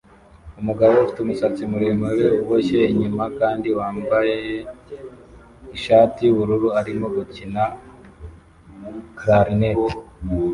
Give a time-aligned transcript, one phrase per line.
[0.61, 4.35] Umugabo ufite umusatsi muremure uboshye inyuma kandi wambaye
[5.75, 7.61] ishati yubururu arimo gukina
[9.19, 9.81] Clarinet